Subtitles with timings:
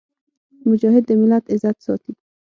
[0.69, 2.13] مجاهد د ملت عزت ساتي.